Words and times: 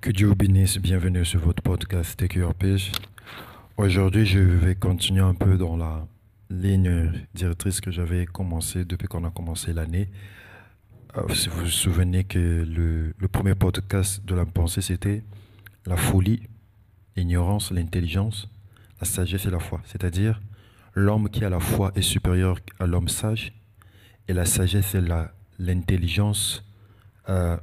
Que 0.00 0.10
Dieu 0.10 0.26
vous 0.26 0.34
bénisse. 0.34 0.78
Bienvenue 0.78 1.24
sur 1.24 1.40
votre 1.40 1.62
podcast 1.62 2.20
Your 2.34 2.54
Page. 2.54 2.92
Aujourd'hui, 3.76 4.26
je 4.26 4.38
vais 4.38 4.74
continuer 4.74 5.22
un 5.22 5.34
peu 5.34 5.56
dans 5.56 5.76
la 5.76 6.06
ligne 6.50 7.12
directrice 7.34 7.80
que 7.80 7.90
j'avais 7.90 8.26
commencé 8.26 8.84
depuis 8.84 9.08
qu'on 9.08 9.24
a 9.24 9.30
commencé 9.30 9.72
l'année. 9.72 10.08
Euh, 11.16 11.32
si 11.34 11.48
vous 11.48 11.60
vous 11.60 11.66
souvenez 11.66 12.24
que 12.24 12.64
le, 12.68 13.28
premier 13.28 13.54
podcast 13.54 14.24
de 14.24 14.34
la 14.34 14.44
pensée, 14.44 14.82
c'était 14.82 15.22
la 15.86 15.96
folie, 15.96 16.42
l'ignorance, 17.16 17.70
l'intelligence, 17.70 18.48
la 19.00 19.06
sagesse 19.06 19.46
et 19.46 19.50
la 19.50 19.58
foi. 19.58 19.80
C'est-à-dire, 19.84 20.40
l'homme 20.94 21.28
qui 21.28 21.44
a 21.44 21.50
la 21.50 21.60
foi 21.60 21.92
est 21.94 22.02
supérieur 22.02 22.58
à 22.78 22.86
l'homme 22.86 23.08
sage 23.08 23.52
et 24.28 24.32
la 24.32 24.44
sagesse 24.44 24.94
et 24.94 25.02
l'intelligence 25.58 26.64
euh, 27.28 27.56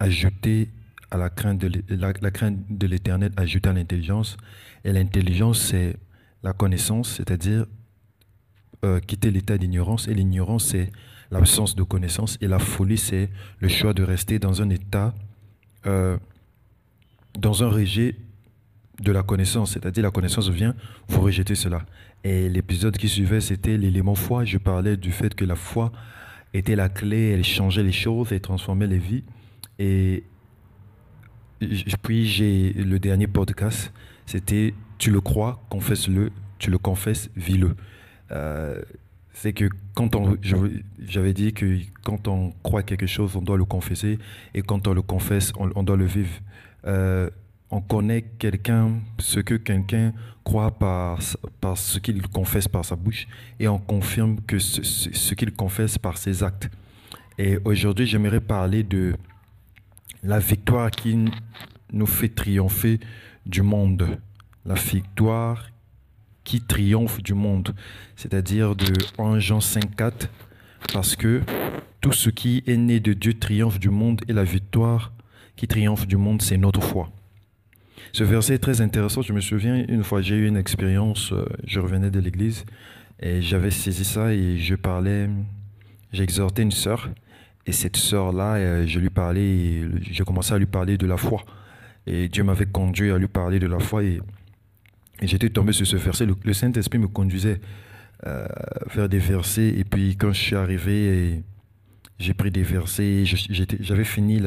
ajoutée 0.00 0.68
à 1.10 1.16
la 1.16 1.30
crainte 1.30 1.58
de 1.60 1.68
l'é- 1.68 1.84
la, 1.88 2.12
la 2.20 2.30
crainte 2.30 2.58
de 2.68 2.86
l'éternel 2.86 3.32
ajoutée 3.36 3.68
à 3.68 3.72
l'intelligence. 3.72 4.36
Et 4.84 4.92
l'intelligence, 4.92 5.60
c'est 5.60 5.96
la 6.42 6.52
connaissance, 6.52 7.16
c'est-à-dire 7.16 7.66
euh, 8.84 8.98
quitter 9.00 9.30
l'état 9.30 9.58
d'ignorance. 9.58 10.08
Et 10.08 10.14
l'ignorance, 10.14 10.64
c'est 10.66 10.90
l'absence 11.30 11.76
de 11.76 11.82
connaissance. 11.82 12.38
Et 12.40 12.48
la 12.48 12.58
folie, 12.58 12.98
c'est 12.98 13.28
le 13.60 13.68
choix 13.68 13.92
de 13.92 14.02
rester 14.02 14.38
dans 14.38 14.62
un 14.62 14.70
état, 14.70 15.14
euh, 15.86 16.16
dans 17.38 17.62
un 17.62 17.68
rejet 17.68 18.16
de 19.00 19.12
la 19.12 19.22
connaissance. 19.22 19.72
C'est-à-dire 19.72 20.02
la 20.02 20.10
connaissance 20.10 20.48
vient, 20.48 20.74
vous 21.08 21.20
rejetez 21.20 21.54
cela. 21.54 21.84
Et 22.24 22.48
l'épisode 22.48 22.96
qui 22.96 23.08
suivait, 23.08 23.40
c'était 23.40 23.76
l'élément 23.76 24.14
foi. 24.14 24.44
Je 24.44 24.58
parlais 24.58 24.96
du 24.96 25.10
fait 25.12 25.34
que 25.34 25.44
la 25.44 25.56
foi 25.56 25.90
était 26.52 26.76
la 26.76 26.88
clé, 26.88 27.30
elle 27.30 27.44
changeait 27.44 27.82
les 27.82 27.92
choses, 27.92 28.32
elle 28.32 28.40
transformait 28.40 28.86
les 28.86 28.98
vies. 28.98 29.24
Et 29.80 30.24
puis 32.02 32.26
j'ai 32.26 32.72
le 32.74 32.98
dernier 32.98 33.26
podcast, 33.26 33.92
c'était 34.26 34.74
tu 34.98 35.10
le 35.10 35.20
crois, 35.22 35.64
confesse-le, 35.70 36.30
tu 36.58 36.70
le 36.70 36.76
confesses, 36.78 37.30
vis-le. 37.34 37.74
Euh, 38.30 38.80
c'est 39.32 39.54
que 39.54 39.70
quand 39.94 40.14
on, 40.16 40.36
j'avais 41.00 41.32
dit 41.32 41.54
que 41.54 41.78
quand 42.02 42.28
on 42.28 42.52
croit 42.62 42.82
quelque 42.82 43.06
chose, 43.06 43.36
on 43.36 43.42
doit 43.42 43.56
le 43.56 43.64
confesser, 43.64 44.18
et 44.54 44.60
quand 44.60 44.86
on 44.86 44.92
le 44.92 45.00
confesse, 45.02 45.52
on, 45.56 45.82
doit 45.82 45.96
le 45.96 46.04
vivre. 46.04 46.28
Euh, 46.86 47.30
on 47.70 47.80
connaît 47.80 48.22
quelqu'un, 48.38 49.00
ce 49.18 49.40
que 49.40 49.54
quelqu'un 49.54 50.12
croit 50.44 50.72
par, 50.72 51.20
par 51.60 51.78
ce 51.78 51.98
qu'il 52.00 52.20
confesse 52.28 52.68
par 52.68 52.84
sa 52.84 52.96
bouche, 52.96 53.26
et 53.58 53.68
on 53.68 53.78
confirme 53.78 54.40
que 54.46 54.58
ce- 54.58 54.82
ce 54.82 55.34
qu'il 55.34 55.52
confesse 55.52 55.96
par 55.96 56.18
ses 56.18 56.42
actes. 56.42 56.68
Et 57.38 57.58
aujourd'hui, 57.64 58.06
j'aimerais 58.06 58.40
parler 58.40 58.82
de 58.82 59.14
la 60.22 60.38
victoire 60.38 60.90
qui 60.90 61.18
nous 61.92 62.06
fait 62.06 62.28
triompher 62.28 63.00
du 63.46 63.62
monde. 63.62 64.18
La 64.64 64.74
victoire 64.74 65.68
qui 66.44 66.60
triomphe 66.60 67.22
du 67.22 67.34
monde. 67.34 67.74
C'est-à-dire 68.16 68.76
de 68.76 68.92
1 69.18 69.38
Jean 69.38 69.60
5, 69.60 69.96
4. 69.96 70.28
Parce 70.92 71.16
que 71.16 71.42
tout 72.00 72.12
ce 72.12 72.30
qui 72.30 72.62
est 72.66 72.76
né 72.76 73.00
de 73.00 73.12
Dieu 73.12 73.34
triomphe 73.34 73.78
du 73.78 73.90
monde 73.90 74.20
et 74.28 74.32
la 74.32 74.44
victoire 74.44 75.12
qui 75.56 75.66
triomphe 75.66 76.06
du 76.06 76.16
monde, 76.16 76.42
c'est 76.42 76.56
notre 76.56 76.82
foi. 76.82 77.10
Ce 78.12 78.24
verset 78.24 78.54
est 78.54 78.58
très 78.58 78.80
intéressant. 78.80 79.22
Je 79.22 79.32
me 79.32 79.40
souviens, 79.40 79.84
une 79.88 80.02
fois, 80.02 80.20
j'ai 80.20 80.36
eu 80.36 80.48
une 80.48 80.56
expérience, 80.56 81.32
euh, 81.32 81.44
je 81.64 81.78
revenais 81.78 82.10
de 82.10 82.18
l'église 82.18 82.64
et 83.20 83.42
j'avais 83.42 83.70
saisi 83.70 84.04
ça 84.04 84.32
et 84.32 84.58
je 84.58 84.74
parlais, 84.74 85.28
j'exhortais 86.12 86.62
une 86.62 86.72
sœur. 86.72 87.10
Et 87.66 87.72
cette 87.72 87.96
sœur-là, 87.96 88.54
euh, 88.54 88.86
je 88.86 88.98
lui 88.98 89.10
parlais, 89.10 89.82
j'ai 90.02 90.24
commencé 90.24 90.54
à 90.54 90.58
lui 90.58 90.66
parler 90.66 90.96
de 90.96 91.06
la 91.06 91.16
foi. 91.16 91.44
Et 92.06 92.28
Dieu 92.28 92.42
m'avait 92.42 92.66
conduit 92.66 93.10
à 93.10 93.18
lui 93.18 93.28
parler 93.28 93.58
de 93.58 93.66
la 93.66 93.78
foi 93.78 94.02
et, 94.02 94.20
j'étais 95.22 95.50
tombé 95.50 95.72
sur 95.72 95.86
ce 95.86 95.96
verset. 95.96 96.26
Le, 96.26 96.52
Saint-Esprit 96.54 96.98
me 96.98 97.08
conduisait 97.08 97.60
euh, 98.26 98.46
vers 98.94 99.08
des 99.08 99.18
versets 99.18 99.68
et 99.68 99.84
puis 99.84 100.16
quand 100.16 100.32
je 100.32 100.40
suis 100.40 100.56
arrivé, 100.56 101.42
j'ai 102.18 102.32
pris 102.32 102.50
des 102.50 102.62
versets, 102.62 103.24
j'avais 103.24 104.04
fini 104.04 104.40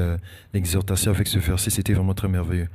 l'exhortation 0.53 1.11
avec 1.11 1.27
ce 1.27 1.37
verset, 1.37 1.69
c'était 1.69 1.93
vraiment 1.93 2.15
très 2.15 2.27
merveilleux. 2.27 2.69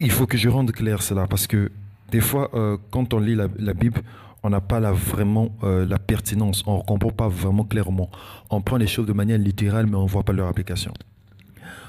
Il 0.00 0.10
faut 0.10 0.26
que 0.26 0.38
je 0.38 0.48
rende 0.48 0.72
clair 0.72 1.02
cela 1.02 1.26
parce 1.26 1.46
que 1.46 1.70
des 2.10 2.20
fois, 2.20 2.50
euh, 2.54 2.78
quand 2.90 3.12
on 3.12 3.18
lit 3.18 3.34
la 3.34 3.74
Bible, 3.74 4.00
on 4.44 4.50
n'a 4.50 4.60
pas 4.60 4.78
la, 4.78 4.92
vraiment 4.92 5.56
euh, 5.64 5.86
la 5.86 5.98
pertinence, 5.98 6.62
on 6.66 6.78
ne 6.78 6.82
comprend 6.82 7.10
pas 7.10 7.28
vraiment 7.28 7.64
clairement. 7.64 8.10
On 8.50 8.60
prend 8.60 8.76
les 8.76 8.86
choses 8.86 9.06
de 9.06 9.14
manière 9.14 9.38
littérale, 9.38 9.86
mais 9.86 9.96
on 9.96 10.04
ne 10.04 10.08
voit 10.08 10.22
pas 10.22 10.34
leur 10.34 10.48
application. 10.48 10.92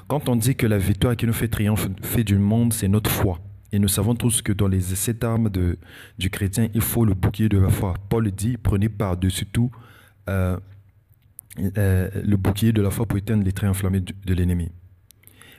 Quand 0.08 0.30
on 0.30 0.36
dit 0.36 0.56
que 0.56 0.66
la 0.66 0.78
victoire 0.78 1.16
qui 1.16 1.26
nous 1.26 1.34
fait 1.34 1.48
triompher 1.48 2.24
du 2.24 2.38
monde, 2.38 2.72
c'est 2.72 2.88
notre 2.88 3.10
foi. 3.10 3.38
Et 3.72 3.78
nous 3.78 3.88
savons 3.88 4.14
tous 4.14 4.40
que 4.40 4.52
dans 4.52 4.68
les 4.68 4.80
sept 4.80 5.22
armes 5.22 5.50
de, 5.50 5.78
du 6.18 6.30
chrétien, 6.30 6.68
il 6.72 6.80
faut 6.80 7.04
le 7.04 7.12
bouclier 7.12 7.50
de 7.50 7.58
la 7.58 7.68
foi. 7.68 7.92
Paul 8.08 8.30
dit, 8.30 8.56
prenez 8.56 8.88
par-dessus 8.88 9.44
tout 9.44 9.70
euh, 10.30 10.56
euh, 11.76 12.08
le 12.24 12.36
bouclier 12.38 12.72
de 12.72 12.80
la 12.80 12.90
foi 12.90 13.04
pour 13.04 13.18
éteindre 13.18 13.44
les 13.44 13.52
traits 13.52 13.68
enflammés 13.68 14.00
de 14.00 14.34
l'ennemi. 14.34 14.70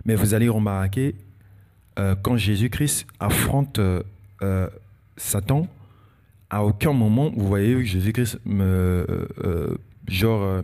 Mais 0.03 0.15
vous 0.15 0.33
allez 0.33 0.49
remarquer, 0.49 1.15
quand 2.21 2.37
Jésus-Christ 2.37 3.07
affronte 3.19 3.79
Satan, 5.17 5.67
à 6.49 6.63
aucun 6.63 6.93
moment, 6.93 7.31
vous 7.35 7.47
voyez 7.47 7.83
Jésus-Christ 7.83 8.39
me, 8.45 8.63
euh, 8.63 9.27
euh, 9.43 9.77
genre, 10.07 10.41
euh, 10.43 10.61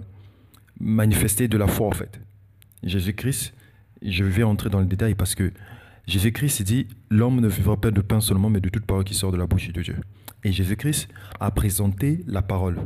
manifester 0.79 1.47
de 1.47 1.57
la 1.57 1.67
foi, 1.67 1.87
en 1.87 1.91
fait. 1.91 2.19
Jésus-Christ, 2.83 3.53
je 4.01 4.23
vais 4.23 4.43
entrer 4.43 4.69
dans 4.69 4.79
le 4.79 4.85
détail 4.85 5.15
parce 5.15 5.35
que 5.35 5.51
Jésus-Christ 6.07 6.63
dit 6.63 6.87
L'homme 7.09 7.39
ne 7.39 7.47
vivra 7.47 7.79
pas 7.79 7.91
de 7.91 8.01
pain 8.01 8.21
seulement, 8.21 8.49
mais 8.49 8.59
de 8.59 8.69
toute 8.69 8.85
parole 8.85 9.03
qui 9.03 9.13
sort 9.13 9.31
de 9.31 9.37
la 9.37 9.45
bouche 9.45 9.71
de 9.71 9.81
Dieu. 9.81 9.95
Et 10.43 10.51
Jésus-Christ 10.51 11.09
a 11.39 11.51
présenté 11.51 12.23
la 12.27 12.41
parole. 12.41 12.77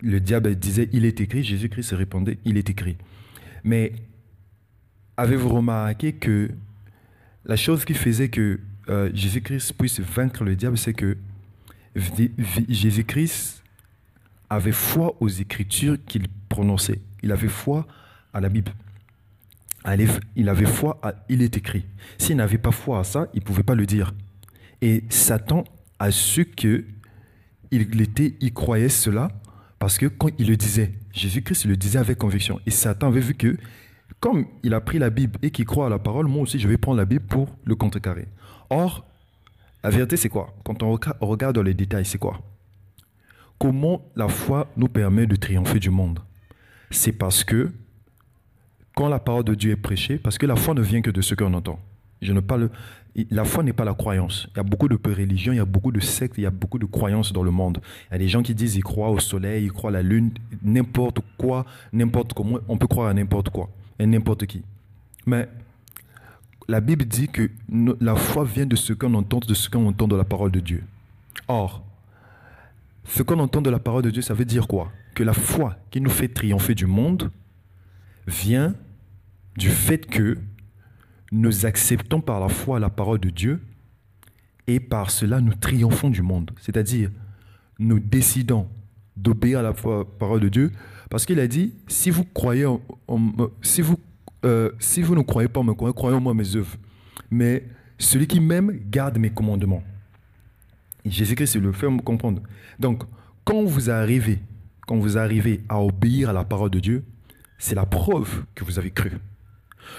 Le 0.00 0.20
diable 0.20 0.54
disait 0.56 0.88
Il 0.92 1.04
est 1.04 1.20
écrit, 1.20 1.42
Jésus-Christ 1.42 1.92
répondait 1.92 2.38
Il 2.44 2.56
est 2.56 2.68
écrit. 2.70 2.96
Mais 3.62 3.92
avez-vous 5.16 5.48
remarqué 5.48 6.12
que 6.12 6.50
la 7.44 7.56
chose 7.56 7.84
qui 7.84 7.94
faisait 7.94 8.28
que 8.28 8.60
Jésus-Christ 9.14 9.72
puisse 9.72 10.00
vaincre 10.00 10.44
le 10.44 10.54
diable, 10.56 10.78
c'est 10.78 10.94
que 10.94 11.16
Jésus-Christ 12.68 13.62
avait 14.50 14.72
foi 14.72 15.16
aux 15.20 15.28
écritures 15.28 15.96
qu'il 16.06 16.28
prononçait. 16.48 17.00
Il 17.22 17.32
avait 17.32 17.48
foi 17.48 17.86
à 18.32 18.40
la 18.40 18.48
Bible. 18.48 18.72
Il 20.34 20.48
avait 20.48 20.66
foi 20.66 20.98
à 21.02 21.14
il 21.28 21.42
est 21.42 21.56
écrit. 21.56 21.84
S'il 22.18 22.36
n'avait 22.36 22.58
pas 22.58 22.72
foi 22.72 22.98
à 23.00 23.04
ça, 23.04 23.28
il 23.34 23.40
ne 23.40 23.44
pouvait 23.44 23.62
pas 23.62 23.74
le 23.74 23.86
dire. 23.86 24.14
Et 24.82 25.04
Satan 25.08 25.64
a 25.98 26.10
su 26.10 26.44
que 26.44 26.84
il 27.70 28.00
était, 28.00 28.34
il 28.40 28.52
croyait 28.52 28.88
cela 28.88 29.28
parce 29.78 29.98
que 29.98 30.06
quand 30.06 30.28
il 30.38 30.48
le 30.48 30.56
disait, 30.56 30.92
Jésus-Christ 31.12 31.66
le 31.66 31.76
disait 31.76 31.98
avec 31.98 32.18
conviction. 32.18 32.60
Et 32.66 32.70
Satan 32.70 33.08
avait 33.08 33.20
vu 33.20 33.34
que 33.34 33.56
comme 34.20 34.46
il 34.62 34.74
a 34.74 34.80
pris 34.80 34.98
la 34.98 35.10
Bible 35.10 35.38
et 35.42 35.50
qu'il 35.50 35.64
croit 35.66 35.86
à 35.86 35.90
la 35.90 35.98
parole, 35.98 36.26
moi 36.26 36.42
aussi 36.42 36.58
je 36.58 36.68
vais 36.68 36.78
prendre 36.78 36.98
la 36.98 37.04
Bible 37.04 37.24
pour 37.26 37.48
le 37.64 37.74
contrecarrer. 37.74 38.28
Or, 38.70 39.06
la 39.86 39.90
vérité 39.90 40.16
c'est 40.16 40.28
quoi? 40.28 40.52
Quand 40.64 40.82
on 40.82 40.98
regarde 41.20 41.54
dans 41.54 41.62
les 41.62 41.72
détails, 41.72 42.04
c'est 42.04 42.18
quoi? 42.18 42.40
Comment 43.56 44.02
la 44.16 44.26
foi 44.26 44.68
nous 44.76 44.88
permet 44.88 45.28
de 45.28 45.36
triompher 45.36 45.78
du 45.78 45.90
monde? 45.90 46.18
C'est 46.90 47.12
parce 47.12 47.44
que 47.44 47.70
quand 48.96 49.08
la 49.08 49.20
parole 49.20 49.44
de 49.44 49.54
Dieu 49.54 49.70
est 49.70 49.76
prêchée, 49.76 50.18
parce 50.18 50.38
que 50.38 50.46
la 50.46 50.56
foi 50.56 50.74
ne 50.74 50.82
vient 50.82 51.02
que 51.02 51.12
de 51.12 51.20
ce 51.20 51.36
qu'on 51.36 51.54
entend. 51.54 51.78
Je 52.20 52.32
ne 52.32 52.40
parle, 52.40 52.68
la 53.30 53.44
foi 53.44 53.62
n'est 53.62 53.72
pas 53.72 53.84
la 53.84 53.94
croyance. 53.94 54.48
Il 54.54 54.56
y 54.56 54.60
a 54.60 54.64
beaucoup 54.64 54.88
de 54.88 54.98
religions, 55.04 55.52
il 55.52 55.56
y 55.58 55.60
a 55.60 55.64
beaucoup 55.64 55.92
de 55.92 56.00
sectes, 56.00 56.36
il 56.36 56.42
y 56.42 56.46
a 56.46 56.50
beaucoup 56.50 56.80
de 56.80 56.86
croyances 56.86 57.32
dans 57.32 57.44
le 57.44 57.52
monde. 57.52 57.78
Il 58.10 58.14
y 58.14 58.16
a 58.16 58.18
des 58.18 58.28
gens 58.28 58.42
qui 58.42 58.56
disent 58.56 58.72
qu'ils 58.72 58.82
croient 58.82 59.10
au 59.10 59.20
soleil, 59.20 59.66
ils 59.66 59.72
croient 59.72 59.90
à 59.90 59.92
la 59.92 60.02
lune, 60.02 60.32
n'importe 60.64 61.20
quoi, 61.38 61.64
n'importe 61.92 62.32
comment. 62.32 62.58
On 62.66 62.76
peut 62.76 62.88
croire 62.88 63.06
à 63.06 63.14
n'importe 63.14 63.50
quoi 63.50 63.70
et 64.00 64.06
n'importe 64.06 64.46
qui. 64.46 64.64
Mais 65.26 65.48
la 66.68 66.80
Bible 66.80 67.04
dit 67.04 67.28
que 67.28 67.50
la 68.00 68.16
foi 68.16 68.44
vient 68.44 68.66
de 68.66 68.76
ce 68.76 68.92
qu'on 68.92 69.14
entend, 69.14 69.38
de 69.38 69.54
ce 69.54 69.68
qu'on 69.70 69.86
entend 69.86 70.08
de 70.08 70.16
la 70.16 70.24
parole 70.24 70.50
de 70.50 70.60
Dieu. 70.60 70.82
Or, 71.48 71.84
ce 73.04 73.22
qu'on 73.22 73.38
entend 73.38 73.62
de 73.62 73.70
la 73.70 73.78
parole 73.78 74.02
de 74.02 74.10
Dieu, 74.10 74.22
ça 74.22 74.34
veut 74.34 74.44
dire 74.44 74.66
quoi? 74.66 74.90
Que 75.14 75.22
la 75.22 75.32
foi 75.32 75.76
qui 75.90 76.00
nous 76.00 76.10
fait 76.10 76.28
triompher 76.28 76.74
du 76.74 76.86
monde 76.86 77.30
vient 78.26 78.74
du 79.56 79.70
fait 79.70 80.06
que 80.06 80.36
nous 81.32 81.66
acceptons 81.66 82.20
par 82.20 82.40
la 82.40 82.48
foi 82.48 82.78
la 82.80 82.90
parole 82.90 83.18
de 83.20 83.30
Dieu 83.30 83.60
et 84.66 84.80
par 84.80 85.10
cela 85.10 85.40
nous 85.40 85.54
triomphons 85.54 86.10
du 86.10 86.22
monde. 86.22 86.50
C'est-à-dire, 86.60 87.10
nous 87.78 88.00
décidons 88.00 88.68
d'obéir 89.16 89.60
à 89.60 89.62
la 89.62 89.72
parole 89.72 90.40
de 90.40 90.48
Dieu 90.48 90.72
parce 91.08 91.24
qu'il 91.24 91.38
a 91.38 91.46
dit, 91.46 91.72
si 91.86 92.10
vous 92.10 92.24
croyez 92.24 92.66
en, 92.66 92.80
en- 93.06 93.32
si 93.62 93.80
vous, 93.82 93.98
euh, 94.46 94.70
si 94.78 95.02
vous 95.02 95.14
ne 95.14 95.22
croyez 95.22 95.48
pas 95.48 95.62
me 95.62 95.74
croyez, 95.74 96.20
moi 96.20 96.32
mes 96.32 96.56
œuvres. 96.56 96.76
Mais 97.30 97.64
celui 97.98 98.26
qui 98.26 98.40
m'aime 98.40 98.78
garde 98.90 99.18
mes 99.18 99.30
commandements. 99.30 99.82
Jésus-Christ 101.04 101.56
le 101.56 101.72
fait 101.72 101.90
me 101.90 102.00
comprendre. 102.00 102.42
Donc, 102.78 103.02
quand 103.44 103.64
vous 103.64 103.90
arrivez, 103.90 104.40
quand 104.86 104.96
vous 104.96 105.18
arrivez 105.18 105.62
à 105.68 105.80
obéir 105.80 106.30
à 106.30 106.32
la 106.32 106.44
parole 106.44 106.70
de 106.70 106.80
Dieu, 106.80 107.04
c'est 107.58 107.74
la 107.74 107.86
preuve 107.86 108.44
que 108.54 108.64
vous 108.64 108.78
avez 108.78 108.90
cru. 108.90 109.12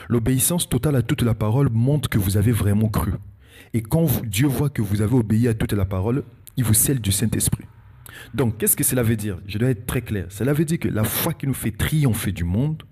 L'obéissance 0.10 0.68
totale 0.68 0.96
à 0.96 1.02
toute 1.02 1.22
la 1.22 1.34
parole 1.34 1.70
montre 1.72 2.10
que 2.10 2.18
vous 2.18 2.38
avez 2.38 2.52
vraiment 2.52 2.90
cru. 2.90 3.14
Et 3.74 3.82
quand 3.82 4.06
Dieu 4.26 4.48
voit 4.48 4.70
que 4.70 4.82
vous 4.82 5.02
avez 5.02 5.16
obéi 5.16 5.48
à 5.48 5.54
toute 5.54 5.74
la 5.74 5.86
parole, 5.86 6.24
il 6.56 6.64
vous 6.64 6.74
scelle 6.74 7.00
du 7.00 7.12
Saint-Esprit. 7.12 7.66
Donc, 8.34 8.58
qu'est-ce 8.58 8.76
que 8.76 8.84
cela 8.84 9.04
veut 9.04 9.16
dire? 9.16 9.40
Je 9.48 9.58
dois 9.58 9.70
être 9.70 9.86
très 9.86 10.02
clair. 10.02 10.28
Cela 10.30 10.54
veut 10.54 10.66
dire 10.66 10.80
que 10.80 10.88
la 10.88 11.04
foi 11.04 11.34
qui 11.34 11.48
nous 11.48 11.54
fait 11.54 11.72
triompher 11.72 12.32
du 12.32 12.44
monde, 12.44 12.84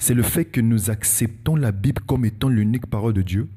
c'est 0.00 0.14
le 0.14 0.22
fait 0.22 0.46
que 0.46 0.62
nous 0.62 0.90
acceptons 0.90 1.56
la 1.56 1.72
Bible 1.72 2.00
comme 2.06 2.24
étant 2.24 2.48
l'unique 2.48 2.86
parole 2.86 3.12
de 3.12 3.20
Dieu. 3.20 3.48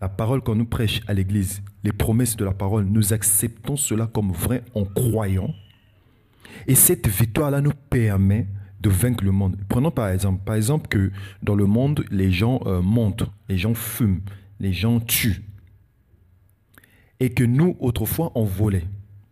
La 0.00 0.08
parole 0.08 0.40
qu'on 0.40 0.54
nous 0.54 0.64
prêche 0.64 1.02
à 1.06 1.12
l'Église, 1.12 1.62
les 1.84 1.92
promesses 1.92 2.36
de 2.36 2.44
la 2.44 2.52
parole, 2.52 2.84
nous 2.86 3.12
acceptons 3.12 3.76
cela 3.76 4.06
comme 4.06 4.32
vrai 4.32 4.64
en 4.74 4.86
croyant. 4.86 5.54
Et 6.66 6.74
cette 6.74 7.06
victoire-là 7.06 7.60
nous 7.60 7.74
permet 7.90 8.46
de 8.80 8.88
vaincre 8.88 9.24
le 9.24 9.30
monde. 9.30 9.58
Prenons 9.68 9.90
par 9.90 10.08
exemple, 10.08 10.88
que 10.88 11.12
dans 11.42 11.54
le 11.54 11.66
monde, 11.66 12.04
les 12.10 12.32
gens 12.32 12.60
euh, 12.64 12.80
montent, 12.80 13.30
les 13.50 13.58
gens 13.58 13.74
fument, 13.74 14.20
les 14.60 14.72
gens 14.72 15.00
tuent. 15.00 15.44
Et 17.20 17.28
que 17.28 17.44
nous, 17.44 17.76
autrefois, 17.78 18.32
on 18.34 18.44
volait, 18.44 18.86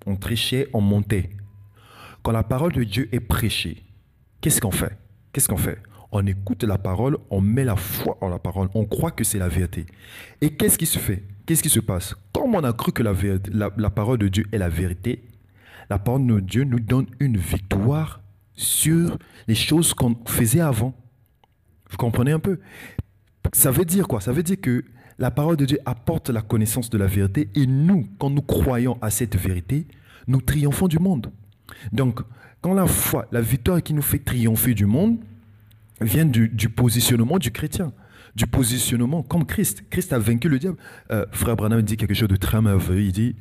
on 0.05 0.17
trichait, 0.17 0.69
on 0.75 0.83
montait. 0.83 1.31
Quand 2.23 2.33
la 2.33 2.43
parole 2.43 2.73
de 2.73 2.85
Dieu 2.85 3.09
est 3.11 3.21
prêchée, 3.21 3.83
qu'est-ce 4.43 4.61
qu'on 4.61 4.71
fait? 4.71 4.99
Qu'est-ce 5.33 5.49
qu'on 5.49 5.57
fait? 5.57 5.79
On 6.15 6.27
écoute 6.27 6.63
la 6.65 6.77
parole, 6.77 7.17
on 7.31 7.41
met 7.41 7.65
la 7.65 7.75
foi 7.75 8.19
en 8.21 8.29
la 8.29 8.39
parole, 8.39 8.69
on 8.75 8.85
croit 8.85 9.13
que 9.13 9.25
c'est 9.25 9.39
la 9.39 9.49
vérité. 9.49 9.87
Et 10.43 10.51
qu'est-ce 10.51 10.77
qui 10.77 10.85
se 10.85 10.99
fait? 10.99 11.25
Qu'est-ce 11.47 11.63
qui 11.63 11.71
se 11.71 11.81
passe? 11.81 12.15
Comme 12.35 12.55
on 12.55 12.63
a 12.63 12.73
cru 12.75 12.93
que 12.93 13.03
la, 13.03 13.91
parole 13.91 14.19
de 14.19 14.29
Dieu 14.29 14.45
est 14.53 14.59
la 14.59 14.69
vérité, 14.69 15.25
la 15.89 15.99
parole 15.99 16.27
de 16.27 16.41
Dieu 16.41 16.65
nous 16.65 16.81
donne 16.81 17.07
une 17.19 17.39
victoire 17.39 18.21
sur 18.55 19.17
les 19.49 19.55
choses 19.55 19.95
qu'on 19.95 20.15
faisait 20.27 20.61
avant. 20.61 20.95
Vous 21.91 21.97
comprenez 21.97 22.33
un 22.33 22.39
peu? 22.39 22.61
Ça 23.55 23.71
veut 23.71 23.87
dire 23.87 24.07
quoi? 24.07 24.21
Ça 24.21 24.33
veut 24.33 24.43
dire 24.43 24.61
que 24.61 24.85
la 25.19 25.31
parole 25.31 25.57
de 25.57 25.65
Dieu 25.65 25.79
apporte 25.87 26.29
la 26.29 26.43
connaissance 26.43 26.91
de 26.91 26.99
la 26.99 27.07
vérité 27.07 27.49
et 27.55 27.67
nous, 27.67 28.07
quand 28.19 28.29
nous 28.29 28.43
croyons 28.43 28.99
à 29.01 29.09
cette 29.09 29.37
vérité, 29.37 29.87
nous 30.27 30.43
triomphons 30.43 30.89
du 30.89 30.99
monde. 30.99 31.33
Donc, 31.91 32.21
quand 32.61 32.75
la 32.75 32.87
foi, 32.87 33.27
la 33.33 33.41
victoire 33.41 33.83
qui 33.83 33.95
nous 33.95 34.03
fait 34.03 34.19
triompher 34.19 34.75
du 34.75 34.85
monde, 34.85 35.19
vient 36.03 36.25
du, 36.25 36.69
positionnement 36.69 37.39
du 37.39 37.51
chrétien, 37.51 37.93
du 38.35 38.47
positionnement 38.47 39.23
comme 39.23 39.45
Christ. 39.47 39.85
Christ 39.91 40.13
a 40.13 40.19
vaincu 40.19 40.49
le 40.49 40.59
diable. 40.59 40.79
Euh, 41.11 41.27
frère 41.33 41.57
Branham 41.57 41.83
dit 41.83 41.97
quelque 41.97 42.15
chose 42.15 42.29
de 42.29 42.37
très 42.37 42.61
merveilleux. 42.61 43.07
Il 43.07 43.13
dit 43.13 43.37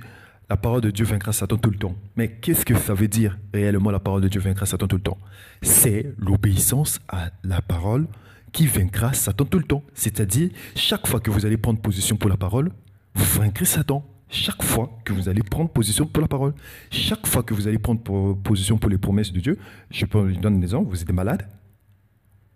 la 0.50 0.58
parole 0.58 0.82
de 0.82 0.92
Dieu 0.92 1.06
vaincra 1.06 1.32
Satan 1.32 1.58
tout 1.58 1.70
le 1.70 1.78
temps. 1.78 1.96
Mais 2.18 2.28
qu'est-ce 2.28 2.66
que 2.66 2.76
ça 2.76 2.94
veut 2.94 3.08
dire 3.08 3.40
réellement 3.54 3.90
la 3.90 4.00
parole 4.00 4.22
de 4.22 4.28
Dieu 4.28 4.42
vaincra 4.42 4.66
Satan 4.66 4.88
tout 4.88 4.98
le 4.98 5.02
temps? 5.02 5.18
C'est 5.62 6.14
l'obéissance 6.18 7.00
à 7.08 7.30
la 7.44 7.62
parole 7.62 8.08
qui 8.52 8.68
vaincra 8.68 9.14
Satan 9.14 9.46
tout 9.46 9.60
le 9.60 9.64
temps. 9.64 9.84
C'est-à-dire, 9.94 10.50
chaque 10.76 11.08
fois 11.08 11.22
que 11.22 11.32
vous 11.32 11.46
allez 11.46 11.56
prendre 11.56 11.80
position 11.80 12.18
pour 12.18 12.30
la 12.30 12.36
parole, 12.36 12.72
vous 13.16 13.40
vaincrez 13.40 13.64
Satan. 13.64 14.06
Chaque 14.28 14.64
fois 14.64 14.98
que 15.04 15.14
vous 15.14 15.30
allez 15.30 15.42
prendre 15.42 15.70
position 15.70 16.06
pour 16.06 16.22
la 16.22 16.28
parole, 16.28 16.54
chaque 16.90 17.28
fois 17.28 17.44
que 17.44 17.54
vous 17.54 17.68
allez 17.68 17.80
prendre 17.80 18.02
position 18.36 18.78
pour 18.78 18.90
les 18.90 18.98
promesses 18.98 19.32
de 19.32 19.40
Dieu, 19.40 19.58
je 19.90 20.06
peux 20.06 20.20
vous 20.20 20.40
donner 20.40 20.58
un 20.58 20.62
exemple, 20.62 20.90
vous 20.90 21.02
êtes 21.02 21.12
malade, 21.12 21.46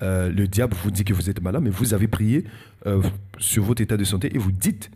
euh, 0.02 0.30
le 0.30 0.48
diable 0.48 0.76
vous 0.84 0.92
dit 0.92 1.04
que 1.06 1.14
vous 1.14 1.30
êtes 1.30 1.42
malade, 1.42 1.64
mais 1.64 1.70
vous 1.70 1.94
avez 1.94 2.08
prié 2.08 2.44
euh, 2.86 3.02
sur 3.38 3.64
votre 3.64 3.82
état 3.82 3.98
de 3.98 4.04
santé 4.04 4.30
et 4.36 4.38
vous 4.38 4.52
dites 4.52 4.92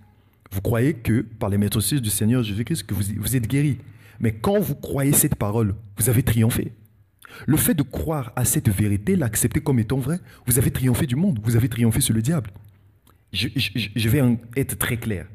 vous 0.51 0.61
croyez 0.61 0.93
que 0.93 1.21
par 1.21 1.49
les 1.49 1.57
maîtres 1.57 1.79
du 1.99 2.09
Seigneur 2.09 2.43
Jésus-Christ, 2.43 2.83
que 2.83 2.93
vous, 2.93 3.35
êtes 3.35 3.47
guéri. 3.47 3.77
Mais 4.19 4.33
quand 4.33 4.59
vous 4.59 4.75
croyez 4.75 5.13
cette 5.13 5.35
parole, 5.35 5.75
vous 5.97 6.09
avez 6.09 6.23
triomphé. 6.23 6.73
Le 7.45 7.55
fait 7.55 7.75
de 7.75 7.83
croire 7.83 8.33
à 8.35 8.45
cette 8.45 8.69
vérité, 8.69 9.15
l'accepter 9.15 9.61
comme 9.61 9.79
étant 9.79 9.99
vrai, 9.99 10.19
vous 10.47 10.57
avez 10.57 10.71
triomphé 10.71 11.05
du 11.05 11.15
monde, 11.15 11.39
vous 11.43 11.55
avez 11.55 11.69
triomphé 11.69 12.01
sur 12.01 12.15
le 12.15 12.21
diable. 12.21 12.49
Je, 13.31 14.09
vais 14.09 14.37
être 14.57 14.77
très 14.79 14.97
clair. 14.97 15.27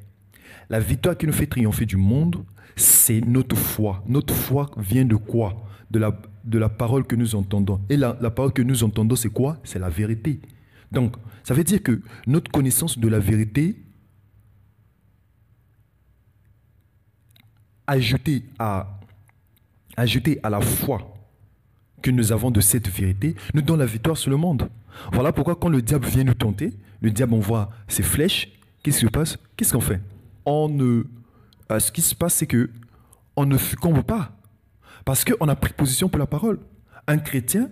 La 0.68 0.80
victoire 0.80 1.16
qui 1.16 1.26
nous 1.26 1.32
fait 1.32 1.46
triompher 1.46 1.86
du 1.86 1.96
monde, 1.96 2.44
c'est 2.74 3.20
notre 3.20 3.56
foi. 3.56 4.02
Notre 4.08 4.34
foi 4.34 4.72
vient 4.76 5.04
de 5.04 5.14
quoi? 5.14 5.64
De 5.90 6.58
la, 6.58 6.68
parole 6.68 7.06
que 7.06 7.16
nous 7.16 7.34
entendons. 7.34 7.80
Et 7.88 7.96
la, 7.96 8.14
parole 8.30 8.52
que 8.52 8.62
nous 8.62 8.82
entendons, 8.84 9.16
c'est 9.16 9.30
quoi? 9.30 9.58
C'est 9.64 9.78
la 9.78 9.88
vérité. 9.88 10.40
Donc, 10.92 11.16
ça 11.42 11.54
veut 11.54 11.64
dire 11.64 11.82
que 11.82 12.00
notre 12.26 12.50
connaissance 12.50 12.98
de 12.98 13.08
la 13.08 13.18
vérité 13.18 13.76
ajouté 17.86 18.44
à, 18.58 18.98
ajouté 19.96 20.40
à 20.42 20.50
la 20.50 20.60
foi 20.60 21.14
que 22.02 22.10
nous 22.10 22.32
avons 22.32 22.50
de 22.50 22.60
cette 22.60 22.88
vérité, 22.88 23.34
nous 23.54 23.62
donne 23.62 23.78
la 23.78 23.86
victoire 23.86 24.16
sur 24.16 24.30
le 24.30 24.36
monde. 24.36 24.68
Voilà 25.12 25.32
pourquoi 25.32 25.56
quand 25.56 25.70
le 25.70 25.80
diable 25.80 26.06
vient 26.06 26.24
nous 26.24 26.34
tenter, 26.34 26.74
le 27.00 27.10
diable 27.10 27.34
envoie 27.34 27.70
ses 27.88 28.02
flèches, 28.02 28.52
qu'est-ce 28.82 29.00
qui 29.00 29.06
se 29.06 29.10
passe? 29.10 29.38
Qu'est-ce 29.56 29.72
qu'on 29.72 29.80
fait? 29.80 30.00
On 30.44 30.68
ne, 30.68 31.04
euh, 31.72 31.78
Ce 31.78 31.90
qui 31.90 32.02
se 32.02 32.14
passe, 32.14 32.34
c'est 32.34 32.46
que 32.46 32.70
on 33.36 33.46
ne 33.46 33.56
succombe 33.56 34.02
pas. 34.02 34.36
Parce 35.04 35.24
qu'on 35.24 35.48
a 35.48 35.56
pris 35.56 35.72
position 35.72 36.08
pour 36.08 36.18
la 36.18 36.26
parole. 36.26 36.58
Un 37.06 37.18
chrétien 37.18 37.70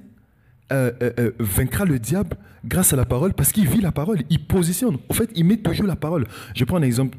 euh, 0.72 0.92
euh, 1.02 1.30
vaincra 1.38 1.84
le 1.84 1.98
diable 1.98 2.36
grâce 2.64 2.92
à 2.92 2.96
la 2.96 3.04
parole 3.04 3.34
parce 3.34 3.52
qu'il 3.52 3.68
vit 3.68 3.80
la 3.80 3.92
parole, 3.92 4.20
il 4.30 4.44
positionne. 4.44 4.98
En 5.08 5.14
fait, 5.14 5.30
il 5.34 5.44
met 5.44 5.56
toujours 5.56 5.86
la 5.86 5.96
parole. 5.96 6.26
Je 6.54 6.64
prends 6.64 6.76
un 6.76 6.82
exemple 6.82 7.18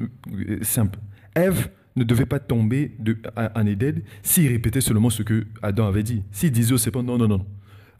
simple. 0.62 0.98
Ève 1.34 1.68
ne 1.96 2.04
devait 2.04 2.26
pas 2.26 2.38
tomber 2.38 2.96
en 3.54 3.66
Éden 3.66 4.02
s'il 4.22 4.48
répétait 4.48 4.80
seulement 4.80 5.10
ce 5.10 5.22
que 5.22 5.46
Adam 5.62 5.86
avait 5.86 6.02
dit. 6.02 6.22
S'il 6.32 6.50
disait 6.50 6.72
au 6.72 7.02
non, 7.02 7.18
non, 7.18 7.28
non. 7.28 7.46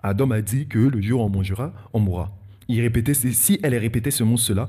Adam 0.02 0.30
a 0.32 0.40
dit 0.42 0.66
que 0.66 0.78
le 0.78 1.00
jour 1.00 1.20
où 1.20 1.24
on 1.24 1.28
mangera, 1.30 1.72
on 1.92 2.00
mourra. 2.00 2.36
Il 2.68 2.80
répétait, 2.80 3.14
si 3.14 3.58
elle 3.62 3.76
répétait 3.76 4.10
seulement 4.10 4.36
cela, 4.36 4.68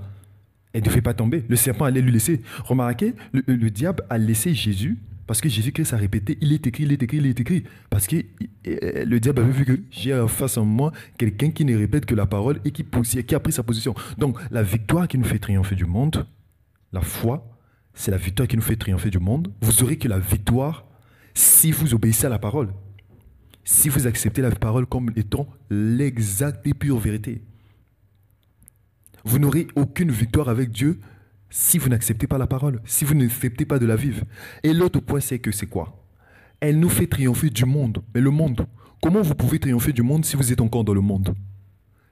elle 0.74 0.81
ne 0.81 0.86
devait 0.86 1.01
pas 1.01 1.13
tomber. 1.13 1.44
Le 1.48 1.56
serpent 1.56 1.86
allait 1.86 2.01
lui 2.01 2.12
laisser. 2.12 2.41
Remarquez, 2.63 3.15
le, 3.33 3.69
diable 3.69 4.03
a 4.09 4.18
laissé 4.18 4.53
Jésus 4.53 4.98
parce 5.27 5.42
que 5.42 5.50
Jésus-Christ 5.50 5.94
a 5.94 5.98
répété, 5.98 6.38
il 6.42 6.54
est 6.54 6.68
écrit, 6.68 6.83
il 6.83 6.92
est 6.92 7.01
écrit, 7.01 7.18
il 7.18 7.25
est 7.25 7.39
écrit. 7.39 7.63
Parce 7.89 8.06
que 8.06 8.18
le 8.66 9.19
diable 9.19 9.42
avait 9.42 9.51
vu 9.51 9.66
que 9.66 9.80
j'ai 9.89 10.25
face 10.27 10.57
en 10.57 10.66
moi 10.66 10.92
quelqu'un 11.18 11.50
qui 11.51 11.66
ne 11.66 11.75
répète 11.75 12.06
que 12.06 12.16
la 12.16 12.27
parole 12.27 12.60
et 12.63 12.72
qui, 12.72 12.86
qui 12.86 13.36
a 13.36 13.39
pris 13.39 13.51
sa 13.51 13.63
position. 13.63 13.95
Donc 14.18 14.38
la 14.51 14.62
victoire 14.62 15.07
qui 15.07 15.18
nous 15.18 15.25
fait 15.25 15.39
triompher 15.39 15.75
du 15.75 15.86
monde, 15.86 16.27
la 16.94 17.01
foi, 17.01 17.57
c'est 17.94 18.12
la 18.12 18.18
victoire 18.18 18.48
qui 18.48 18.56
nous 18.56 18.62
fait 18.62 18.75
triompher 18.75 19.10
du 19.10 19.19
monde. 19.19 19.51
Vous 19.62 19.83
aurez 19.83 19.98
que 19.98 20.07
la 20.07 20.19
victoire 20.19 20.86
si 21.33 21.72
vous 21.72 21.94
obéissez 21.94 22.25
à 22.25 22.30
la 22.30 22.39
parole. 22.39 22.69
Si 23.63 23.89
vous 23.89 24.07
acceptez 24.07 24.42
la 24.42 24.51
parole 24.51 24.86
comme 24.86 25.12
étant 25.16 25.48
l'exacte 25.69 26.66
et 26.68 26.74
pure 26.74 27.00
vérité. 27.00 27.42
Vous 29.24 29.39
n'aurez 29.39 29.67
aucune 29.75 30.12
victoire 30.12 30.50
avec 30.50 30.70
Dieu 30.70 31.00
si 31.50 31.78
vous 31.78 31.90
n'acceptez 31.90 32.28
pas 32.28 32.38
la 32.38 32.48
parole, 32.48 32.82
si 32.86 33.06
vous 33.06 33.14
n'acceptez 33.14 33.66
pas 33.66 33.80
de 33.80 33.86
la 33.86 33.96
vivre. 33.96 34.24
Et 34.64 34.74
l'autre 34.74 35.00
point, 35.00 35.20
c'est 35.20 35.40
que 35.40 35.52
c'est 35.52 35.68
quoi? 35.68 36.04
Elle 36.60 36.80
nous 36.80 36.90
fait 36.90 37.08
triompher 37.08 37.50
du 37.50 37.66
monde. 37.66 38.04
Mais 38.14 38.22
le 38.22 38.32
monde, 38.32 38.66
comment 39.02 39.22
vous 39.22 39.36
pouvez 39.36 39.60
triompher 39.60 39.94
du 39.94 40.02
monde 40.02 40.25
si 40.25 40.36
vous 40.36 40.52
êtes 40.52 40.62
encore 40.62 40.84
dans 40.84 40.94
le 40.94 41.02
monde? 41.02 41.36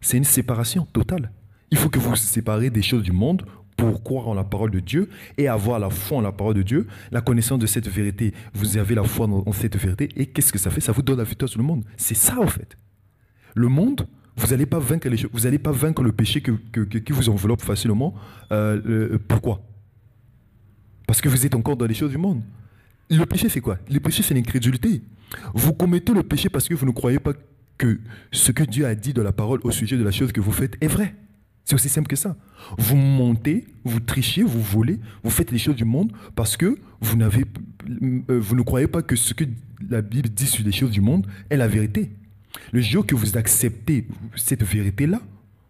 C'est 0.02 0.18
une 0.18 0.24
séparation 0.24 0.86
totale. 0.86 1.32
Il 1.72 1.78
faut 1.78 1.90
que 1.90 2.00
vous 2.00 2.12
vous 2.12 2.16
séparez 2.16 2.70
des 2.70 2.82
choses 2.82 3.04
du 3.04 3.12
monde 3.12 3.46
pour 3.78 4.04
croire 4.04 4.28
en 4.28 4.34
la 4.34 4.44
parole 4.44 4.70
de 4.70 4.80
Dieu 4.80 5.10
et 5.38 5.48
avoir 5.48 5.80
la 5.80 5.90
foi 5.90 6.20
en 6.20 6.22
la 6.22 6.32
parole 6.32 6.54
de 6.54 6.62
Dieu, 6.62 6.88
la 7.12 7.22
connaissance 7.22 7.60
de 7.60 7.66
cette 7.66 7.88
vérité. 7.88 8.34
Vous 8.54 8.78
avez 8.78 8.96
la 8.96 9.04
foi 9.04 9.28
en 9.28 9.52
cette 9.52 9.78
vérité 9.78 10.10
et 10.16 10.28
qu'est-ce 10.28 10.54
que 10.54 10.60
ça 10.60 10.70
fait? 10.70 10.82
Ça 10.82 10.92
vous 10.92 11.02
donne 11.02 11.18
la 11.18 11.24
victoire 11.24 11.50
sur 11.50 11.60
le 11.60 11.66
monde. 11.66 11.84
C'est 11.98 12.16
ça 12.16 12.40
en 12.40 12.48
fait. 12.48 12.78
Le 13.56 13.68
monde, 13.70 14.08
vous 14.36 14.48
n'allez 14.48 14.66
pas 14.66 14.80
vaincre 14.80 16.04
le 16.04 16.12
péché 16.12 16.42
qui 16.42 17.12
vous 17.12 17.30
enveloppe 17.30 17.62
facilement. 17.62 18.14
Euh, 18.52 19.18
pourquoi? 19.28 19.62
Parce 21.06 21.22
que 21.22 21.30
vous 21.30 21.46
êtes 21.46 21.56
encore 21.56 21.78
dans 21.78 21.86
les 21.86 21.94
choses 21.94 22.12
du 22.12 22.18
monde. 22.18 22.42
Le 23.10 23.26
péché, 23.26 23.50
c'est 23.50 23.62
quoi? 23.62 23.78
Le 23.92 24.00
péché, 24.00 24.24
c'est 24.24 24.34
l'incrédulité. 24.34 25.02
Vous 25.54 25.74
commettez 25.74 26.14
le 26.14 26.24
péché 26.24 26.50
parce 26.50 26.68
que 26.68 26.74
vous 26.74 26.86
ne 26.86 26.92
croyez 26.92 27.20
pas 27.20 27.34
que 27.78 28.00
ce 28.32 28.52
que 28.52 28.64
Dieu 28.64 28.86
a 28.86 28.96
dit 28.96 29.14
de 29.14 29.22
la 29.22 29.32
parole 29.32 29.60
au 29.64 29.72
sujet 29.72 29.98
de 29.98 30.04
la 30.04 30.12
chose 30.12 30.32
que 30.32 30.42
vous 30.42 30.52
faites 30.52 30.78
est 30.82 30.88
vrai. 30.88 31.16
C'est 31.66 31.76
aussi 31.76 31.90
simple 31.90 32.08
que 32.08 32.16
ça. 32.16 32.36
Vous 32.78 32.96
montez, 32.96 33.68
vous 33.84 34.00
trichez, 34.00 34.44
vous 34.44 34.62
volez, 34.62 35.00
vous 35.24 35.30
faites 35.30 35.52
les 35.52 35.58
choses 35.58 35.76
du 35.76 35.86
monde 35.86 36.12
parce 36.36 36.58
que 36.58 36.78
vous, 37.00 37.18
euh, 37.22 38.40
vous 38.40 38.56
ne 38.56 38.62
croyez 38.62 38.88
pas 38.88 39.02
que 39.02 39.16
ce 39.16 39.34
que 39.34 39.46
la 39.90 40.02
Bible 40.02 40.30
dit 40.30 40.48
sur 40.48 40.66
les 40.66 40.72
choses 40.72 40.92
du 40.92 41.02
monde 41.02 41.28
est 41.50 41.58
la 41.58 41.68
vérité. 41.68 42.12
Le 42.72 42.82
jour 42.82 43.06
que 43.06 43.16
vous 43.16 43.38
acceptez 43.38 44.08
cette 44.36 44.64
vérité-là, 44.64 45.22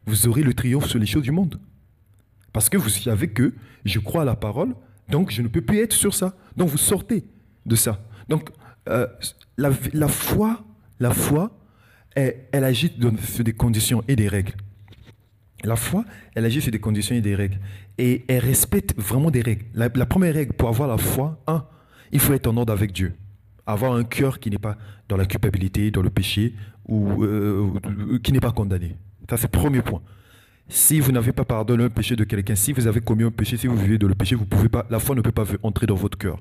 vous 0.05 0.27
aurez 0.27 0.43
le 0.43 0.53
triomphe 0.53 0.87
sur 0.87 0.99
les 0.99 1.05
choses 1.05 1.23
du 1.23 1.31
monde. 1.31 1.59
Parce 2.51 2.69
que 2.69 2.77
vous 2.77 2.89
savez 2.89 3.29
que 3.29 3.53
je 3.85 3.99
crois 3.99 4.23
à 4.23 4.25
la 4.25 4.35
parole, 4.35 4.75
donc 5.09 5.31
je 5.31 5.41
ne 5.41 5.47
peux 5.47 5.61
plus 5.61 5.79
être 5.79 5.93
sur 5.93 6.13
ça. 6.13 6.35
Donc 6.55 6.69
vous 6.69 6.77
sortez 6.77 7.23
de 7.65 7.75
ça. 7.75 7.99
Donc 8.29 8.49
euh, 8.89 9.07
la, 9.57 10.07
foi, 10.07 10.63
la 10.99 11.11
foi, 11.11 11.51
elle, 12.15 12.35
elle 12.51 12.63
agit 12.63 12.91
sur 13.23 13.43
des 13.43 13.53
conditions 13.53 14.03
et 14.07 14.15
des 14.15 14.27
règles. 14.27 14.53
La 15.63 15.77
foi, 15.77 16.03
elle 16.35 16.45
agit 16.45 16.61
sur 16.61 16.71
des 16.71 16.79
conditions 16.79 17.15
et 17.15 17.21
des 17.21 17.35
règles. 17.35 17.57
Et 17.97 18.25
elle 18.27 18.39
respecte 18.39 18.93
vraiment 18.97 19.31
des 19.31 19.41
règles. 19.41 19.65
La, 19.73 19.89
première 19.89 20.33
règle 20.33 20.53
pour 20.53 20.69
avoir 20.69 20.89
la 20.89 20.97
foi, 20.97 21.41
un, 21.47 21.65
il 22.11 22.19
faut 22.19 22.33
être 22.33 22.47
en 22.47 22.57
ordre 22.57 22.73
avec 22.73 22.91
Dieu. 22.91 23.13
Avoir 23.65 23.93
un 23.93 24.03
cœur 24.03 24.39
qui 24.39 24.49
n'est 24.49 24.57
pas 24.57 24.77
dans 25.07 25.17
la 25.17 25.25
culpabilité, 25.25 25.91
dans 25.91 26.01
le 26.01 26.09
péché, 26.09 26.53
ou 26.87 27.23
euh, 27.23 27.71
qui 28.23 28.31
n'est 28.33 28.39
pas 28.39 28.51
condamné. 28.51 28.97
Ça, 29.29 29.37
c'est 29.37 29.53
le 29.53 29.59
premier 29.59 29.81
point. 29.81 30.01
Si 30.67 30.99
vous 30.99 31.11
n'avez 31.11 31.31
pas 31.31 31.45
pardonné 31.45 31.83
un 31.83 31.89
péché 31.89 32.15
de 32.15 32.23
quelqu'un, 32.23 32.55
si 32.55 32.73
vous 32.73 32.87
avez 32.87 33.01
commis 33.01 33.23
un 33.23 33.31
péché, 33.31 33.57
si 33.57 33.67
vous 33.67 33.77
vivez 33.77 33.97
dans 33.97 34.07
le 34.07 34.15
péché, 34.15 34.35
vous 34.35 34.45
pouvez 34.45 34.69
pas, 34.69 34.85
la 34.89 34.99
foi 34.99 35.15
ne 35.15 35.21
peut 35.21 35.31
pas 35.31 35.45
entrer 35.61 35.85
dans 35.85 35.95
votre 35.95 36.17
cœur. 36.17 36.39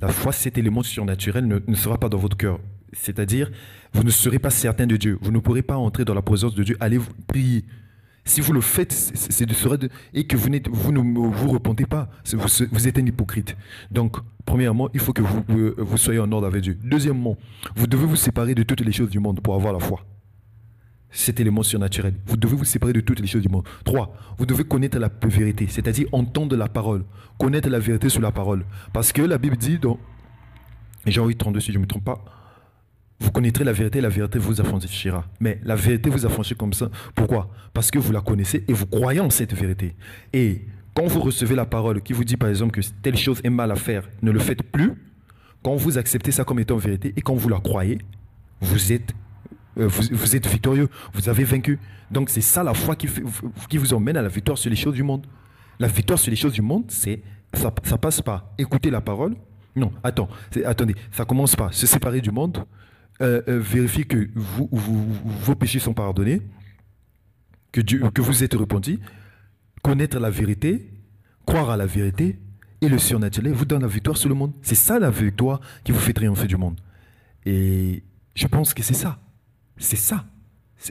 La 0.00 0.08
foi, 0.08 0.32
cet 0.32 0.58
élément 0.58 0.82
surnaturel, 0.82 1.46
ne, 1.46 1.58
ne 1.66 1.74
sera 1.74 1.98
pas 1.98 2.08
dans 2.08 2.18
votre 2.18 2.36
cœur. 2.36 2.58
C'est-à-dire, 2.92 3.50
vous 3.92 4.04
ne 4.04 4.10
serez 4.10 4.38
pas 4.38 4.50
certain 4.50 4.86
de 4.86 4.96
Dieu. 4.96 5.18
Vous 5.22 5.30
ne 5.30 5.38
pourrez 5.38 5.62
pas 5.62 5.76
entrer 5.76 6.04
dans 6.04 6.14
la 6.14 6.22
présence 6.22 6.54
de 6.54 6.62
Dieu. 6.62 6.76
Allez 6.80 6.98
prier. 7.26 7.64
Si 8.24 8.40
vous 8.40 8.52
le 8.52 8.60
faites, 8.60 8.92
c'est 8.92 9.46
de 9.46 9.88
et 10.14 10.24
que 10.24 10.36
vous, 10.36 10.48
vous 10.70 10.92
ne 10.92 11.28
vous 11.28 11.48
repentez 11.50 11.86
pas, 11.86 12.08
vous, 12.32 12.88
êtes 12.88 12.98
un 12.98 13.06
hypocrite. 13.06 13.56
Donc, 13.90 14.16
premièrement, 14.46 14.88
il 14.94 15.00
faut 15.00 15.12
que 15.12 15.22
vous, 15.22 15.44
vous 15.76 15.96
soyez 15.96 16.20
en 16.20 16.30
ordre 16.30 16.46
avec 16.46 16.62
Dieu. 16.62 16.78
Deuxièmement, 16.84 17.36
vous 17.74 17.86
devez 17.88 18.06
vous 18.06 18.16
séparer 18.16 18.54
de 18.54 18.62
toutes 18.62 18.80
les 18.80 18.92
choses 18.92 19.10
du 19.10 19.18
monde 19.18 19.40
pour 19.40 19.54
avoir 19.54 19.72
la 19.72 19.80
foi 19.80 20.04
cet 21.12 21.38
élément 21.40 21.62
surnaturel. 21.62 22.14
Vous 22.26 22.36
devez 22.36 22.56
vous 22.56 22.64
séparer 22.64 22.94
de 22.94 23.00
toutes 23.00 23.20
les 23.20 23.26
choses 23.26 23.42
du 23.42 23.48
monde. 23.48 23.68
Trois, 23.84 24.16
vous 24.38 24.46
devez 24.46 24.64
connaître 24.64 24.98
la 24.98 25.10
vérité, 25.22 25.66
c'est-à-dire 25.68 26.06
entendre 26.12 26.56
la 26.56 26.68
parole, 26.68 27.04
connaître 27.38 27.68
la 27.68 27.78
vérité 27.78 28.08
sur 28.08 28.22
la 28.22 28.32
parole. 28.32 28.64
Parce 28.92 29.12
que 29.12 29.22
la 29.22 29.38
Bible 29.38 29.56
dit 29.56 29.78
dans 29.78 29.98
Jean 31.06 31.26
8, 31.26 31.36
32, 31.36 31.60
si 31.60 31.72
je 31.72 31.76
ne 31.76 31.82
me 31.82 31.86
trompe 31.86 32.04
pas, 32.04 32.24
vous 33.22 33.30
connaîtrez 33.30 33.64
la 33.64 33.72
vérité, 33.72 34.00
la 34.00 34.08
vérité 34.08 34.38
vous 34.38 34.60
affranchira. 34.60 35.24
Mais 35.40 35.60
la 35.64 35.76
vérité 35.76 36.10
vous 36.10 36.26
affranchit 36.26 36.56
comme 36.56 36.72
ça. 36.72 36.90
Pourquoi? 37.14 37.48
Parce 37.72 37.90
que 37.90 37.98
vous 37.98 38.12
la 38.12 38.20
connaissez 38.20 38.64
et 38.66 38.72
vous 38.72 38.86
croyez 38.86 39.20
en 39.20 39.30
cette 39.30 39.54
vérité. 39.54 39.94
Et 40.32 40.62
quand 40.94 41.06
vous 41.06 41.20
recevez 41.20 41.54
la 41.54 41.64
parole 41.64 42.02
qui 42.02 42.12
vous 42.12 42.24
dit 42.24 42.36
par 42.36 42.48
exemple 42.48 42.72
que 42.72 42.86
telle 43.02 43.16
chose 43.16 43.40
est 43.44 43.50
mal 43.50 43.70
à 43.70 43.76
faire, 43.76 44.08
ne 44.22 44.30
le 44.30 44.38
faites 44.38 44.62
plus. 44.62 44.92
Quand 45.62 45.76
vous 45.76 45.96
acceptez 45.96 46.32
ça 46.32 46.44
comme 46.44 46.58
étant 46.58 46.76
vérité 46.76 47.14
et 47.16 47.22
quand 47.22 47.34
vous 47.34 47.48
la 47.48 47.60
croyez, 47.60 47.98
vous 48.60 48.92
êtes 48.92 49.14
euh, 49.78 49.86
vous, 49.88 50.36
êtes 50.36 50.46
victorieux, 50.46 50.88
vous 51.14 51.28
avez 51.28 51.44
vaincu. 51.44 51.78
Donc 52.10 52.28
c'est 52.28 52.42
ça 52.42 52.62
la 52.62 52.74
foi 52.74 52.96
qui, 52.96 53.06
vous 53.78 53.94
emmène 53.94 54.16
à 54.16 54.22
la 54.22 54.28
victoire 54.28 54.58
sur 54.58 54.68
les 54.68 54.76
choses 54.76 54.94
du 54.94 55.02
monde. 55.02 55.26
La 55.78 55.88
victoire 55.88 56.18
sur 56.18 56.30
les 56.30 56.36
choses 56.36 56.52
du 56.52 56.62
monde, 56.62 56.84
c'est 56.88 57.22
ça, 57.54 57.72
ça 57.84 57.96
passe 57.96 58.20
pas 58.20 58.52
écouter 58.58 58.90
la 58.90 59.00
parole. 59.00 59.34
Non, 59.74 59.90
attends, 60.02 60.28
attendez, 60.66 60.94
ça 61.10 61.24
commence 61.24 61.56
pas 61.56 61.72
se 61.72 61.86
séparer 61.86 62.20
du 62.20 62.30
monde, 62.30 62.58
euh, 63.22 63.40
euh, 63.48 63.58
vérifier 63.60 64.04
que 64.04 64.28
vos 64.34 65.54
péchés 65.54 65.78
sont 65.78 65.94
pardonnés, 65.94 66.42
que, 67.70 67.80
Dieu, 67.80 68.02
que 68.12 68.20
vous 68.20 68.42
êtes 68.42 68.54
repenti, 68.54 68.98
connaître 69.82 70.18
la 70.18 70.30
vérité, 70.30 70.90
croire 71.46 71.70
à 71.70 71.76
la 71.76 71.86
vérité, 71.86 72.38
et 72.80 72.88
le 72.88 72.98
surnaturel 72.98 73.52
vous 73.52 73.64
donne 73.64 73.82
la 73.82 73.88
victoire 73.88 74.16
sur 74.16 74.28
le 74.28 74.34
monde. 74.34 74.52
C'est 74.60 74.74
ça 74.74 74.98
la 74.98 75.10
victoire 75.10 75.60
qui 75.84 75.92
vous 75.92 76.00
fait 76.00 76.12
triompher 76.12 76.48
du 76.48 76.56
monde. 76.56 76.80
Et 77.46 78.02
je 78.34 78.46
pense 78.48 78.74
que 78.74 78.82
c'est 78.82 78.94
ça. 78.94 79.20
C'est 79.76 79.96
ça. 79.96 80.24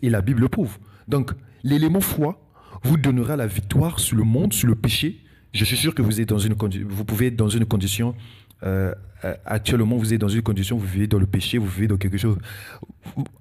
Et 0.02 0.10
la 0.10 0.22
Bible 0.22 0.40
le 0.40 0.48
prouve. 0.48 0.78
Donc, 1.08 1.32
l'élément 1.64 2.00
foi 2.00 2.42
vous 2.84 2.98
donnera 2.98 3.36
la 3.36 3.48
victoire 3.48 4.00
sur 4.00 4.16
le 4.16 4.24
monde, 4.24 4.54
sur 4.54 4.68
le 4.68 4.76
péché. 4.76 5.20
Je 5.54 5.66
suis 5.66 5.76
sûr 5.76 5.94
que 5.94 6.02
vous, 6.02 6.22
êtes 6.22 6.30
dans 6.30 6.40
une 6.40 6.54
vous 6.54 7.04
pouvez 7.04 7.28
être 7.28 7.36
dans 7.36 7.50
une 7.50 7.66
condition, 7.66 8.16
euh, 8.64 8.94
euh, 9.24 9.36
actuellement, 9.46 9.98
vous 9.98 10.14
êtes 10.14 10.22
dans 10.22 10.28
une 10.28 10.42
condition, 10.42 10.78
vous 10.78 10.86
vivez 10.86 11.08
dans 11.08 11.20
le 11.20 11.28
péché, 11.28 11.58
vous 11.58 11.68
vivez 11.68 11.88
dans 11.88 11.98
quelque 11.98 12.18
chose. 12.18 12.38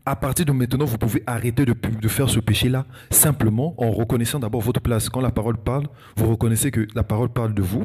À 0.04 0.16
partir 0.16 0.44
de 0.44 0.52
maintenant, 0.52 0.84
vous 0.84 0.98
pouvez 0.98 1.22
arrêter 1.26 1.64
de, 1.64 2.08
faire 2.08 2.28
ce 2.28 2.40
péché-là 2.40 2.86
simplement 3.10 3.74
en 3.78 3.90
reconnaissant 3.90 4.38
d'abord 4.38 4.60
votre 4.60 4.80
place. 4.80 5.08
Quand 5.08 5.20
la 5.20 5.30
parole 5.30 5.56
parle, 5.56 5.86
vous 6.16 6.28
reconnaissez 6.28 6.70
que 6.70 6.86
la 6.94 7.02
parole 7.02 7.30
parle 7.30 7.54
de 7.54 7.62
vous, 7.62 7.84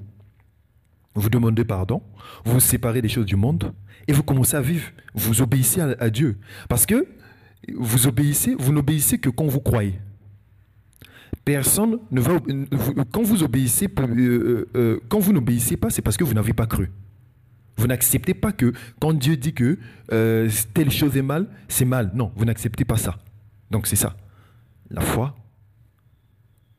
vous 1.14 1.30
demandez 1.30 1.64
pardon, 1.64 2.02
vous 2.44 2.54
vous 2.54 2.60
séparez 2.60 3.02
des 3.02 3.08
choses 3.08 3.26
du 3.26 3.38
monde 3.38 3.72
et 4.08 4.14
vous 4.14 4.24
commencez 4.24 4.58
à 4.58 4.62
vivre. 4.62 4.90
Vous 5.14 5.42
obéissez 5.42 5.80
à 5.82 6.10
Dieu. 6.10 6.38
Parce 6.68 6.86
que 6.86 7.08
vous 7.74 8.08
obéissez, 8.08 8.56
vous 8.60 8.74
n'obéissez 8.74 9.18
que 9.18 9.30
quand 9.30 9.48
vous 9.48 9.62
croyez. 9.62 10.00
Personne 11.46 12.00
ne 12.12 12.20
va. 12.20 12.40
Quand 13.12 13.22
vous 13.22 13.44
obéissez, 13.44 13.88
euh, 14.00 15.00
quand 15.08 15.20
vous 15.20 15.32
n'obéissez 15.32 15.78
pas, 15.78 15.92
c'est 15.92 16.02
parce 16.02 16.18
que 16.18 16.24
vous 16.24 16.34
n'avez 16.34 16.54
pas 16.54 16.66
cru. 16.66 16.92
Vous 17.78 17.88
n'acceptez 17.88 18.34
pas 18.34 18.52
que 18.52 18.74
quand 19.00 19.14
Dieu 19.14 19.38
dit 19.38 19.54
que 19.54 19.78
telle 20.74 20.92
chose 20.92 21.18
est 21.18 21.22
mal, 21.22 21.48
c'est 21.68 21.86
mal. 21.86 22.12
Non, 22.14 22.32
vous 22.36 22.46
n'acceptez 22.46 22.86
pas 22.86 22.98
ça. 22.98 23.18
Donc 23.72 23.88
c'est 23.88 23.96
ça. 23.96 24.16
La 24.90 25.02
foi, 25.02 25.36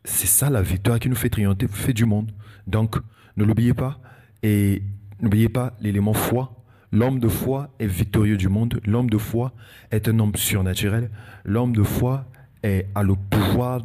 c'est 0.04 0.26
ça 0.26 0.48
la 0.48 0.62
victoire 0.62 0.98
qui 0.98 1.08
nous 1.08 1.16
fait 1.16 1.28
triompher 1.28 1.68
fait 1.68 1.92
du 1.92 2.04
monde. 2.04 2.32
Donc 2.66 2.96
ne 3.36 3.44
l'oubliez 3.44 3.74
pas. 3.74 4.00
Et 4.42 4.82
n'oubliez 5.20 5.48
pas 5.48 5.74
l'élément 5.80 6.12
foi 6.12 6.56
L'homme 6.92 7.18
de 7.18 7.28
foi 7.28 7.74
est 7.78 7.86
victorieux 7.86 8.36
du 8.36 8.48
monde. 8.48 8.80
L'homme 8.86 9.10
de 9.10 9.18
foi 9.18 9.52
est 9.90 10.08
un 10.08 10.18
homme 10.18 10.34
surnaturel. 10.36 11.10
L'homme 11.44 11.74
de 11.74 11.82
foi 11.82 12.24
est, 12.62 12.86
a 12.94 13.02
le 13.02 13.14
pouvoir 13.14 13.82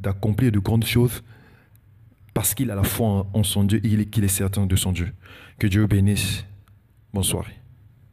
d'accomplir 0.00 0.52
de, 0.52 0.58
grandes 0.58 0.86
choses 0.86 1.22
parce 2.32 2.54
qu'il 2.54 2.70
a 2.70 2.74
la 2.74 2.82
foi 2.82 3.26
en, 3.32 3.42
son 3.42 3.64
Dieu 3.64 3.80
et 3.84 4.06
qu'il 4.06 4.24
est 4.24 4.28
certain 4.28 4.66
de 4.66 4.76
son 4.76 4.92
Dieu. 4.92 5.12
Que 5.58 5.66
Dieu 5.66 5.86
bénisse. 5.86 6.44
Bonsoir. 7.14 7.63